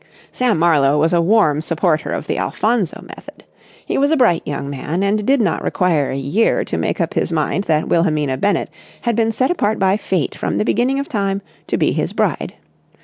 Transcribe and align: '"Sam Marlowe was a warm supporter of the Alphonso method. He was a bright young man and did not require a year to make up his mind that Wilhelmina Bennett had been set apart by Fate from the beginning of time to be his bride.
'"Sam 0.31 0.57
Marlowe 0.57 0.97
was 0.97 1.13
a 1.13 1.21
warm 1.21 1.61
supporter 1.61 2.11
of 2.11 2.25
the 2.25 2.39
Alphonso 2.39 3.03
method. 3.03 3.43
He 3.85 3.99
was 3.99 4.09
a 4.09 4.17
bright 4.17 4.41
young 4.47 4.67
man 4.67 5.03
and 5.03 5.23
did 5.27 5.39
not 5.39 5.61
require 5.61 6.09
a 6.09 6.17
year 6.17 6.65
to 6.65 6.75
make 6.75 6.99
up 6.99 7.13
his 7.13 7.31
mind 7.31 7.65
that 7.65 7.87
Wilhelmina 7.87 8.37
Bennett 8.37 8.71
had 9.01 9.15
been 9.15 9.31
set 9.31 9.51
apart 9.51 9.77
by 9.77 9.97
Fate 9.97 10.33
from 10.33 10.57
the 10.57 10.65
beginning 10.65 10.97
of 10.97 11.07
time 11.07 11.43
to 11.67 11.77
be 11.77 11.91
his 11.91 12.13
bride. 12.13 12.55